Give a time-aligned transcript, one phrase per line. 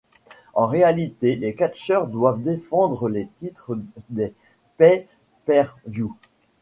[0.55, 3.77] En réalité, les catcheurs doivent défendre les titres
[4.09, 4.33] des
[4.77, 6.15] pay-per-view.